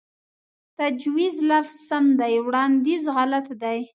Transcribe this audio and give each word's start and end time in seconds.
تجويز 0.79 1.35
لفظ 1.51 1.75
سم 1.89 2.05
دے 2.19 2.33
وړانديز 2.45 3.03
غلط 3.15 3.47
دے 3.61 3.79